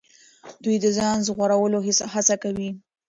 دوی 0.63 0.75
د 0.83 0.85
ځان 0.97 1.17
ژغورلو 1.27 1.79
هڅه 2.13 2.35
کوي. 2.43 2.69